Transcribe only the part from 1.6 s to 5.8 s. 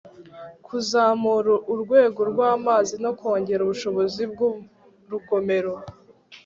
urwego rw'amazi no kongera ubushobozi bw'urugomero